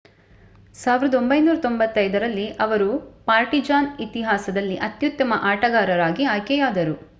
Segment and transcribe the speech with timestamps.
[0.75, 2.89] 1995 ರಲ್ಲಿ ಅವರು
[3.27, 6.97] ಪಾರ್ಟಿಜಾನ್ ಇತಿಹಾಸದಲ್ಲಿ ಅತ್ಯುತ್ತಮ ಆಟಗಾರರಾಗಿ ಆಯ್ಕೆಯಾದರು